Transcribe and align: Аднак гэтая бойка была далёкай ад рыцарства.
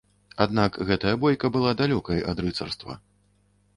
Аднак 0.45 0.79
гэтая 0.87 1.13
бойка 1.25 1.47
была 1.57 1.75
далёкай 1.85 2.25
ад 2.33 2.37
рыцарства. 2.47 3.01